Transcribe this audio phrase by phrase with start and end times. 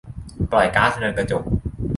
[0.51, 1.43] ปล่อยก๊าซเรือนกระจก